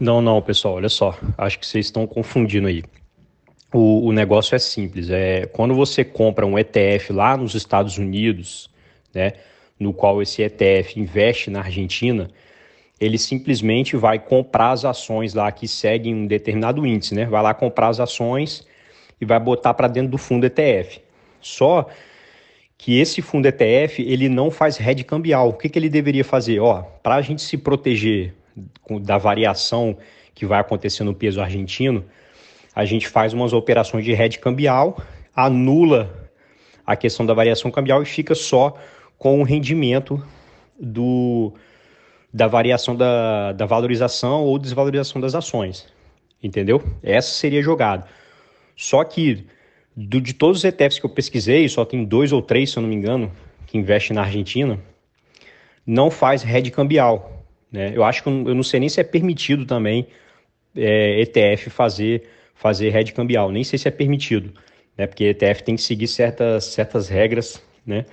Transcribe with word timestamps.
Não, 0.00 0.22
não, 0.22 0.40
pessoal, 0.40 0.76
olha 0.76 0.88
só. 0.88 1.14
Acho 1.36 1.58
que 1.58 1.66
vocês 1.66 1.84
estão 1.84 2.06
confundindo 2.06 2.66
aí. 2.66 2.82
O, 3.70 4.06
o 4.06 4.12
negócio 4.12 4.56
é 4.56 4.58
simples. 4.58 5.10
É 5.10 5.44
quando 5.44 5.74
você 5.74 6.02
compra 6.02 6.46
um 6.46 6.58
ETF 6.58 7.12
lá 7.12 7.36
nos 7.36 7.54
Estados 7.54 7.98
Unidos, 7.98 8.70
né, 9.14 9.34
no 9.78 9.92
qual 9.92 10.22
esse 10.22 10.40
ETF 10.40 10.98
investe 10.98 11.50
na 11.50 11.60
Argentina, 11.60 12.30
ele 12.98 13.18
simplesmente 13.18 13.94
vai 13.94 14.18
comprar 14.18 14.70
as 14.70 14.86
ações 14.86 15.34
lá 15.34 15.52
que 15.52 15.68
seguem 15.68 16.14
um 16.14 16.26
determinado 16.26 16.86
índice, 16.86 17.14
né? 17.14 17.26
Vai 17.26 17.42
lá 17.42 17.52
comprar 17.52 17.88
as 17.88 18.00
ações 18.00 18.66
e 19.20 19.26
vai 19.26 19.38
botar 19.38 19.74
para 19.74 19.86
dentro 19.86 20.12
do 20.12 20.18
fundo 20.18 20.46
ETF. 20.46 21.02
Só 21.42 21.86
que 22.78 22.98
esse 22.98 23.20
fundo 23.20 23.46
ETF 23.46 24.02
ele 24.02 24.30
não 24.30 24.50
faz 24.50 24.80
hedge 24.80 25.04
cambial. 25.04 25.50
O 25.50 25.52
que, 25.52 25.68
que 25.68 25.78
ele 25.78 25.90
deveria 25.90 26.24
fazer? 26.24 26.58
Ó, 26.58 26.82
para 27.02 27.16
a 27.16 27.22
gente 27.22 27.42
se 27.42 27.58
proteger 27.58 28.34
da 29.02 29.18
variação 29.18 29.96
que 30.34 30.46
vai 30.46 30.60
acontecer 30.60 31.04
no 31.04 31.14
peso 31.14 31.40
argentino, 31.40 32.04
a 32.74 32.84
gente 32.84 33.08
faz 33.08 33.32
umas 33.32 33.52
operações 33.52 34.04
de 34.04 34.12
hedge 34.12 34.38
cambial, 34.38 35.00
anula 35.34 36.30
a 36.86 36.96
questão 36.96 37.24
da 37.26 37.34
variação 37.34 37.70
cambial 37.70 38.02
e 38.02 38.06
fica 38.06 38.34
só 38.34 38.76
com 39.18 39.40
o 39.40 39.44
rendimento 39.44 40.22
do, 40.78 41.52
da 42.32 42.46
variação 42.46 42.96
da, 42.96 43.52
da 43.52 43.66
valorização 43.66 44.44
ou 44.44 44.58
desvalorização 44.58 45.20
das 45.20 45.34
ações. 45.34 45.86
Entendeu? 46.42 46.82
Essa 47.02 47.30
seria 47.32 47.60
a 47.60 47.62
jogada. 47.62 48.06
Só 48.74 49.04
que 49.04 49.46
do, 49.94 50.20
de 50.20 50.32
todos 50.32 50.58
os 50.58 50.64
ETFs 50.64 50.98
que 50.98 51.04
eu 51.04 51.10
pesquisei, 51.10 51.68
só 51.68 51.84
tem 51.84 52.04
dois 52.04 52.32
ou 52.32 52.40
três, 52.40 52.70
se 52.70 52.78
eu 52.78 52.82
não 52.82 52.88
me 52.88 52.96
engano, 52.96 53.30
que 53.66 53.76
investem 53.76 54.14
na 54.14 54.22
Argentina, 54.22 54.78
não 55.86 56.10
faz 56.10 56.44
hedge 56.44 56.70
cambial. 56.70 57.39
Né? 57.70 57.92
Eu 57.94 58.04
acho 58.04 58.22
que 58.22 58.28
eu, 58.28 58.54
não 58.54 58.62
sei 58.62 58.80
nem 58.80 58.88
se 58.88 59.00
é 59.00 59.04
permitido 59.04 59.64
também 59.64 60.06
é, 60.76 61.20
ETF 61.20 61.70
fazer, 61.70 62.24
fazer 62.54 62.94
hedge 62.94 63.12
cambial, 63.12 63.50
nem 63.50 63.64
sei 63.64 63.78
se 63.78 63.88
é 63.88 63.90
permitido, 63.90 64.52
né? 64.96 65.06
porque 65.06 65.24
ETF 65.24 65.62
tem 65.62 65.76
que 65.76 65.82
seguir 65.82 66.08
certas, 66.08 66.64
certas 66.64 67.08
regras, 67.08 67.62
né? 67.86 68.04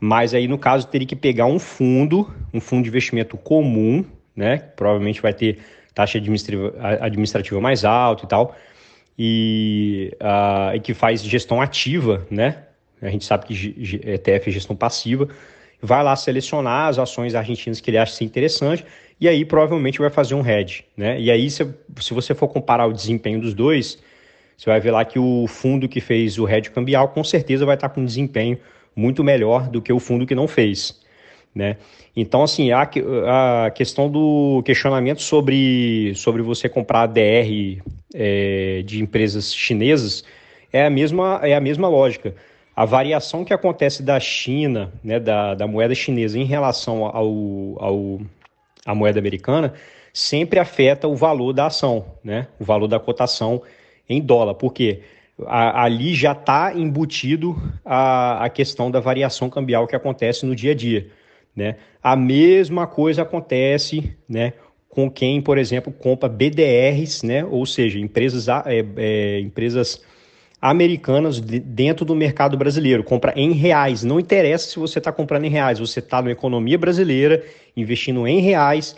Mas 0.00 0.32
aí, 0.32 0.46
no 0.46 0.58
caso, 0.58 0.86
teria 0.86 1.06
que 1.06 1.16
pegar 1.16 1.46
um 1.46 1.58
fundo, 1.58 2.32
um 2.54 2.60
fundo 2.60 2.84
de 2.84 2.88
investimento 2.88 3.36
comum, 3.36 4.04
né? 4.34 4.58
Provavelmente 4.76 5.20
vai 5.20 5.34
ter 5.34 5.58
taxa 5.92 6.18
administrativa, 6.18 6.72
administrativa 7.00 7.60
mais 7.60 7.84
alta 7.84 8.24
e 8.24 8.28
tal, 8.28 8.56
e, 9.18 10.16
uh, 10.22 10.76
e 10.76 10.80
que 10.80 10.94
faz 10.94 11.20
gestão 11.22 11.60
ativa, 11.60 12.24
né? 12.30 12.62
A 13.02 13.08
gente 13.10 13.24
sabe 13.24 13.46
que 13.46 14.00
ETF 14.04 14.48
é 14.48 14.52
gestão 14.52 14.76
passiva. 14.76 15.28
Vai 15.80 16.02
lá 16.02 16.16
selecionar 16.16 16.88
as 16.88 16.98
ações 16.98 17.34
argentinas 17.34 17.80
que 17.80 17.90
ele 17.90 17.98
acha 17.98 18.24
interessante 18.24 18.84
e 19.20 19.28
aí 19.28 19.44
provavelmente 19.44 19.98
vai 19.98 20.10
fazer 20.10 20.34
um 20.34 20.46
hedge, 20.46 20.84
né? 20.96 21.20
E 21.20 21.30
aí, 21.30 21.50
se, 21.50 21.66
se 22.00 22.14
você 22.14 22.34
for 22.34 22.48
comparar 22.48 22.86
o 22.86 22.92
desempenho 22.92 23.40
dos 23.40 23.54
dois, 23.54 23.98
você 24.56 24.70
vai 24.70 24.80
ver 24.80 24.90
lá 24.90 25.04
que 25.04 25.18
o 25.18 25.46
fundo 25.46 25.88
que 25.88 26.00
fez 26.00 26.38
o 26.38 26.48
hedge 26.48 26.70
cambial 26.70 27.08
com 27.08 27.22
certeza 27.22 27.64
vai 27.66 27.74
estar 27.74 27.88
com 27.88 28.00
um 28.00 28.04
desempenho 28.04 28.58
muito 28.94 29.22
melhor 29.22 29.68
do 29.68 29.80
que 29.80 29.92
o 29.92 30.00
fundo 30.00 30.26
que 30.26 30.34
não 30.34 30.48
fez. 30.48 31.00
Né? 31.54 31.76
Então, 32.14 32.42
assim, 32.42 32.70
a, 32.72 32.82
a 32.82 33.70
questão 33.70 34.10
do 34.10 34.62
questionamento 34.64 35.22
sobre, 35.22 36.12
sobre 36.14 36.42
você 36.42 36.68
comprar 36.68 37.06
DR 37.06 37.80
é, 38.14 38.82
de 38.84 39.00
empresas 39.00 39.54
chinesas 39.54 40.24
é 40.72 40.84
a 40.84 40.90
mesma, 40.90 41.40
é 41.42 41.54
a 41.54 41.60
mesma 41.60 41.88
lógica. 41.88 42.34
A 42.78 42.84
variação 42.84 43.44
que 43.44 43.52
acontece 43.52 44.04
da 44.04 44.20
China, 44.20 44.92
né, 45.02 45.18
da, 45.18 45.52
da 45.52 45.66
moeda 45.66 45.96
chinesa 45.96 46.38
em 46.38 46.44
relação 46.44 47.04
ao, 47.06 47.76
ao, 47.84 48.20
à 48.86 48.94
moeda 48.94 49.18
americana, 49.18 49.74
sempre 50.14 50.60
afeta 50.60 51.08
o 51.08 51.16
valor 51.16 51.52
da 51.52 51.66
ação, 51.66 52.06
né, 52.22 52.46
o 52.56 52.62
valor 52.64 52.86
da 52.86 53.00
cotação 53.00 53.60
em 54.08 54.22
dólar. 54.22 54.54
Porque 54.54 55.00
a, 55.44 55.82
ali 55.82 56.14
já 56.14 56.30
está 56.30 56.72
embutido 56.72 57.60
a, 57.84 58.44
a 58.44 58.48
questão 58.48 58.92
da 58.92 59.00
variação 59.00 59.50
cambial 59.50 59.88
que 59.88 59.96
acontece 59.96 60.46
no 60.46 60.54
dia 60.54 60.70
a 60.70 60.74
dia. 60.76 61.08
Né? 61.56 61.74
A 62.00 62.14
mesma 62.14 62.86
coisa 62.86 63.22
acontece 63.22 64.16
né, 64.28 64.52
com 64.88 65.10
quem, 65.10 65.42
por 65.42 65.58
exemplo, 65.58 65.92
compra 65.92 66.28
BDRs, 66.28 67.24
né? 67.24 67.44
ou 67.44 67.66
seja, 67.66 67.98
empresas, 67.98 68.46
é, 68.46 68.86
é, 68.98 69.40
empresas 69.40 70.00
americanas 70.60 71.40
dentro 71.40 72.04
do 72.04 72.14
mercado 72.14 72.56
brasileiro, 72.56 73.04
compra 73.04 73.32
em 73.36 73.52
reais. 73.52 74.02
Não 74.02 74.18
interessa 74.18 74.68
se 74.68 74.78
você 74.78 74.98
está 74.98 75.12
comprando 75.12 75.44
em 75.44 75.50
reais, 75.50 75.78
você 75.78 76.00
está 76.00 76.20
na 76.20 76.30
economia 76.30 76.76
brasileira, 76.76 77.44
investindo 77.76 78.26
em 78.26 78.40
reais, 78.40 78.96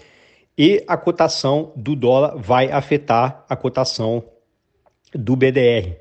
e 0.56 0.82
a 0.87 0.97
cotação 0.97 1.72
do 1.76 1.94
dólar 1.94 2.37
vai 2.37 2.70
afetar 2.70 3.44
a 3.49 3.56
cotação 3.56 4.25
do 5.15 5.37
BDR. 5.37 5.97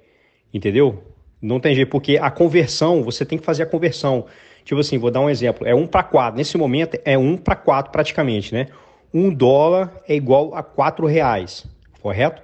Entendeu? 0.53 1.03
Não 1.41 1.59
tem 1.59 1.75
jeito, 1.75 1.89
porque 1.89 2.17
a 2.17 2.31
conversão, 2.31 3.03
você 3.03 3.25
tem 3.25 3.37
que 3.37 3.45
fazer 3.45 3.63
a 3.63 3.65
conversão. 3.65 4.25
Tipo 4.63 4.81
assim, 4.81 4.97
vou 4.97 5.11
dar 5.11 5.21
um 5.21 5.29
exemplo, 5.29 5.65
é 5.67 5.73
1 5.73 5.87
para 5.87 6.03
4. 6.03 6.37
Nesse 6.37 6.57
momento 6.57 6.99
é 7.05 7.17
1 7.17 7.37
para 7.37 7.55
4 7.55 7.91
praticamente, 7.91 8.53
né? 8.53 8.67
1 9.13 9.33
dólar 9.33 10.01
é 10.07 10.15
igual 10.15 10.53
a 10.53 10.61
4 10.61 11.05
reais, 11.07 11.65
correto? 12.01 12.41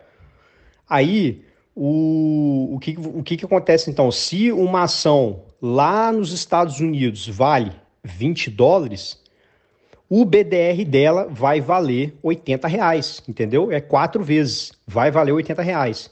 Aí, 0.89 1.43
o, 1.75 2.75
o, 2.75 2.79
que, 2.79 2.95
o 2.97 3.21
que, 3.21 3.35
que 3.35 3.45
acontece 3.45 3.91
então? 3.91 4.09
Se 4.09 4.51
uma 4.51 4.83
ação 4.83 5.43
lá 5.61 6.11
nos 6.11 6.31
Estados 6.31 6.79
Unidos 6.79 7.27
vale 7.27 7.73
20 8.03 8.49
dólares, 8.49 9.21
o 10.09 10.23
BDR 10.23 10.85
dela 10.87 11.27
vai 11.29 11.59
valer 11.59 12.15
80 12.23 12.67
reais, 12.67 13.21
entendeu? 13.27 13.71
É 13.71 13.81
quatro 13.81 14.23
vezes, 14.23 14.71
vai 14.87 15.11
valer 15.11 15.33
80 15.33 15.61
reais. 15.61 16.09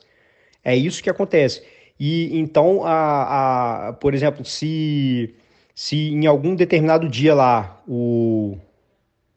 É 0.64 0.76
isso 0.76 1.02
que 1.02 1.10
acontece. 1.10 1.64
E 2.00 2.38
então, 2.38 2.84
a, 2.84 3.90
a, 3.90 3.94
por 3.94 4.14
exemplo, 4.14 4.44
se, 4.44 5.34
se 5.74 5.96
em 6.10 6.26
algum 6.26 6.56
determinado 6.56 7.08
dia 7.08 7.34
lá 7.34 7.82
o, 7.88 8.58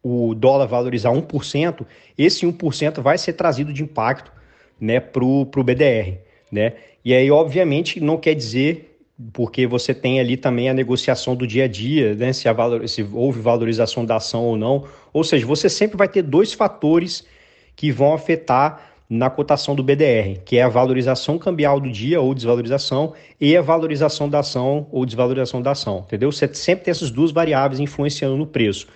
o 0.03 0.34
dólar 0.34 0.66
valorizar 0.66 1.10
1%, 1.10 1.87
esse 2.16 2.47
1% 2.47 3.00
vai 3.00 3.19
ser 3.19 3.34
trazido 3.34 3.72
de 3.72 3.84
impacto 3.84 4.32
né, 4.81 5.00
para 5.00 5.25
o 5.25 5.44
BDR. 5.44 6.19
Né? 6.50 6.75
E 7.04 7.14
aí, 7.14 7.31
obviamente, 7.31 8.00
não 8.00 8.16
quer 8.16 8.34
dizer, 8.34 8.98
porque 9.32 9.66
você 9.66 9.94
tem 9.94 10.20
ali 10.20 10.37
também 10.37 10.69
a 10.69 10.75
negociação 10.75 11.34
do 11.34 11.47
dia 11.47 11.64
a 11.64 11.69
dia, 11.69 12.14
né, 12.14 12.32
se, 12.32 12.48
a 12.48 12.53
valor, 12.53 12.87
se 12.88 13.06
houve 13.12 13.41
valorização 13.41 14.04
da 14.04 14.16
ação 14.16 14.44
ou 14.44 14.56
não. 14.56 14.84
Ou 15.12 15.25
seja, 15.25 15.47
você 15.47 15.69
sempre 15.69 15.97
vai 15.97 16.09
ter 16.09 16.22
dois 16.22 16.53
fatores 16.53 17.26
que 17.75 17.91
vão 17.91 18.14
afetar 18.14 18.92
na 19.09 19.31
cotação 19.31 19.75
do 19.75 19.84
BDR, 19.84 20.41
que 20.44 20.56
é 20.56 20.62
a 20.62 20.69
valorização 20.69 21.38
cambial 21.38 21.78
do 21.78 21.91
dia 21.91 22.20
ou 22.20 22.34
desvalorização 22.34 23.14
e 23.41 23.56
a 23.56 23.62
valorização 23.62 24.28
da 24.28 24.41
ação 24.41 24.88
ou 24.91 25.06
desvalorização 25.06 25.62
da 25.62 25.70
ação, 25.70 26.04
entendeu? 26.06 26.32
Você 26.32 26.53
sempre 26.53 26.87
tem 26.87 26.91
essas 26.91 27.10
duas 27.10 27.31
variáveis 27.31 27.78
influenciando 27.78 28.37
no 28.37 28.47
preço, 28.47 28.88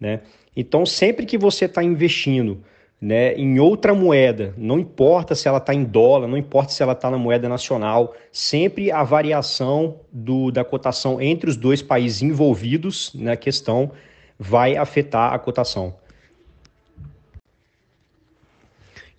né? 0.00 0.20
Então, 0.56 0.84
sempre 0.84 1.26
que 1.26 1.36
você 1.36 1.66
está 1.66 1.82
investindo 1.82 2.62
né, 3.02 3.34
em 3.34 3.58
outra 3.58 3.92
moeda, 3.92 4.54
não 4.56 4.78
importa 4.78 5.34
se 5.34 5.48
ela 5.48 5.58
está 5.58 5.74
em 5.74 5.82
dólar, 5.82 6.28
não 6.28 6.36
importa 6.36 6.70
se 6.70 6.84
ela 6.84 6.92
está 6.92 7.10
na 7.10 7.18
moeda 7.18 7.48
nacional, 7.48 8.14
sempre 8.30 8.92
a 8.92 9.02
variação 9.02 9.96
do, 10.12 10.52
da 10.52 10.64
cotação 10.64 11.20
entre 11.20 11.50
os 11.50 11.56
dois 11.56 11.82
países 11.82 12.22
envolvidos 12.22 13.10
na 13.12 13.36
questão 13.36 13.90
vai 14.38 14.76
afetar 14.76 15.34
a 15.34 15.38
cotação. 15.40 15.96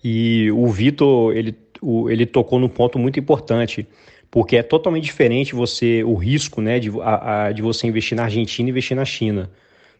E 0.02 0.50
o 0.52 0.66
Vitor, 0.68 1.36
ele, 1.36 1.54
ele 2.08 2.24
tocou 2.24 2.58
num 2.58 2.70
ponto 2.70 2.98
muito 2.98 3.20
importante, 3.20 3.86
porque 4.30 4.56
é 4.56 4.62
totalmente 4.62 5.04
diferente 5.04 5.54
você 5.54 6.02
o 6.02 6.14
risco 6.14 6.62
né, 6.62 6.80
de, 6.80 6.90
a, 7.02 7.48
a, 7.48 7.52
de 7.52 7.60
você 7.60 7.86
investir 7.86 8.16
na 8.16 8.24
Argentina 8.24 8.66
e 8.66 8.70
investir 8.70 8.96
na 8.96 9.04
China. 9.04 9.50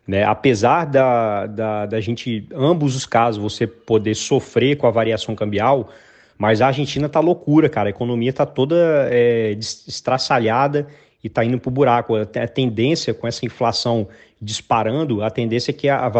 Né? 0.06 0.22
Apesar 0.24 0.84
da, 0.84 1.46
da, 1.46 1.86
da 1.86 2.00
gente, 2.00 2.46
ambos 2.54 2.94
os 2.94 3.06
casos, 3.06 3.42
você 3.42 3.66
poder 3.66 4.14
sofrer 4.14 4.76
com 4.76 4.86
a 4.86 4.90
variação 4.90 5.34
cambial, 5.34 5.88
mas 6.36 6.60
a 6.60 6.66
Argentina 6.66 7.08
tá 7.08 7.20
loucura, 7.20 7.68
cara. 7.68 7.88
A 7.88 7.90
economia 7.90 8.32
tá 8.32 8.44
toda 8.44 8.76
é, 9.10 9.52
estraçalhada 9.52 10.86
e 11.22 11.28
tá 11.28 11.44
indo 11.44 11.58
pro 11.58 11.70
buraco. 11.70 12.16
A 12.16 12.46
tendência 12.46 13.14
com 13.14 13.26
essa 13.26 13.46
inflação 13.46 14.06
disparando, 14.40 15.22
a 15.22 15.30
tendência 15.30 15.70
é 15.70 15.74
que 15.74 15.88
a, 15.88 15.96
a, 15.96 16.10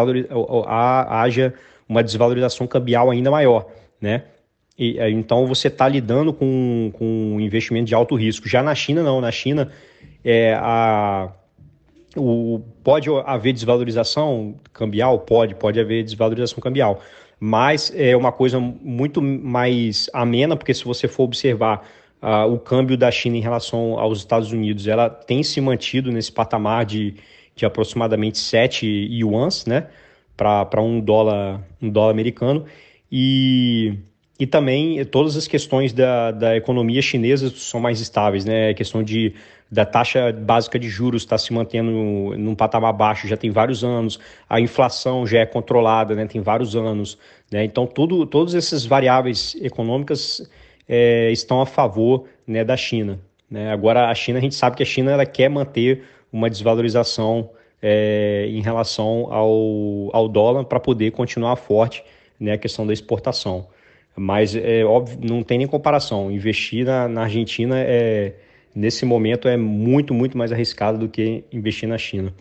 a, 0.65 1.21
haja 1.21 1.53
uma 1.87 2.03
desvalorização 2.03 2.65
cambial 2.65 3.11
ainda 3.11 3.29
maior, 3.29 3.67
né? 4.01 4.23
E, 4.77 4.97
é, 4.99 5.09
então 5.09 5.45
você 5.45 5.67
está 5.67 5.87
lidando 5.87 6.33
com, 6.33 6.91
com 6.93 7.05
um 7.05 7.39
investimento 7.39 7.85
de 7.85 7.95
alto 7.95 8.15
risco. 8.15 8.49
Já 8.49 8.63
na 8.63 8.73
China, 8.73 9.03
não. 9.03 9.21
Na 9.21 9.31
China, 9.31 9.71
é, 10.23 10.53
a, 10.59 11.29
o, 12.17 12.61
pode 12.85 13.09
haver 13.25 13.51
desvalorização 13.51 14.55
cambial? 14.71 15.17
Pode, 15.19 15.55
pode 15.55 15.79
haver 15.79 16.03
desvalorização 16.03 16.59
cambial. 16.59 17.01
Mas 17.39 17.91
é 17.95 18.15
uma 18.15 18.31
coisa 18.31 18.59
muito 18.59 19.21
mais 19.23 20.07
amena, 20.13 20.55
porque 20.55 20.71
se 20.71 20.85
você 20.85 21.07
for 21.07 21.23
observar 21.23 21.83
uh, 22.21 22.45
o 22.45 22.59
câmbio 22.59 22.95
da 22.95 23.09
China 23.09 23.37
em 23.37 23.41
relação 23.41 23.99
aos 23.99 24.19
Estados 24.19 24.51
Unidos, 24.51 24.87
ela 24.87 25.09
tem 25.09 25.41
se 25.41 25.59
mantido 25.59 26.11
nesse 26.11 26.31
patamar 26.31 26.85
de, 26.85 27.15
de 27.55 27.65
aproximadamente 27.65 28.37
7 28.37 28.85
yuans, 28.87 29.65
né? 29.65 29.87
para 30.37 30.81
um 30.81 30.99
dólar, 30.99 31.61
um 31.81 31.89
dólar 31.89 32.11
americano. 32.11 32.65
e, 33.11 33.97
e 34.39 34.45
também 34.45 35.03
todas 35.05 35.35
as 35.37 35.47
questões 35.47 35.93
da, 35.93 36.31
da 36.31 36.55
economia 36.55 37.01
chinesa 37.01 37.49
são 37.49 37.79
mais 37.79 38.01
estáveis, 38.01 38.43
né? 38.43 38.69
A 38.69 38.73
questão 38.73 39.01
de, 39.01 39.33
da 39.71 39.85
taxa 39.85 40.31
básica 40.31 40.77
de 40.77 40.87
juros 40.87 41.23
está 41.23 41.37
se 41.37 41.51
mantendo 41.51 41.91
num 42.37 42.55
patamar 42.55 42.93
baixo 42.93 43.27
já 43.27 43.35
tem 43.35 43.49
vários 43.49 43.83
anos, 43.83 44.19
a 44.47 44.59
inflação 44.59 45.25
já 45.25 45.39
é 45.39 45.45
controlada, 45.45 46.15
né? 46.15 46.25
Tem 46.25 46.41
vários 46.41 46.75
anos, 46.75 47.17
né? 47.51 47.63
Então, 47.63 47.87
tudo, 47.87 48.25
todas 48.25 48.53
essas 48.53 48.85
variáveis 48.85 49.55
econômicas 49.61 50.47
é, 50.87 51.31
estão 51.31 51.61
a 51.61 51.65
favor 51.65 52.25
né, 52.45 52.63
da 52.63 52.77
China. 52.77 53.19
Né? 53.49 53.71
Agora, 53.71 54.09
a 54.09 54.15
China, 54.15 54.39
a 54.39 54.41
gente 54.41 54.55
sabe 54.55 54.75
que 54.75 54.83
a 54.83 54.85
China 54.85 55.11
ela 55.11 55.25
quer 55.25 55.49
manter 55.49 56.03
uma 56.31 56.49
desvalorização 56.49 57.49
é, 57.81 58.47
em 58.49 58.61
relação 58.61 59.27
ao, 59.31 60.09
ao 60.13 60.27
dólar 60.27 60.65
para 60.65 60.79
poder 60.79 61.11
continuar 61.11 61.55
forte 61.55 62.03
né, 62.39 62.53
a 62.53 62.57
questão 62.57 62.85
da 62.85 62.93
exportação. 62.93 63.67
Mas, 64.15 64.55
é 64.55 64.83
óbvio, 64.85 65.19
não 65.21 65.43
tem 65.43 65.57
nem 65.57 65.67
comparação. 65.67 66.31
Investir 66.31 66.85
na, 66.85 67.07
na 67.07 67.23
Argentina, 67.23 67.75
é, 67.79 68.33
nesse 68.75 69.05
momento, 69.05 69.47
é 69.47 69.55
muito, 69.55 70.13
muito 70.13 70.37
mais 70.37 70.51
arriscado 70.51 70.97
do 70.97 71.09
que 71.09 71.45
investir 71.51 71.87
na 71.87 71.97
China. 71.97 72.33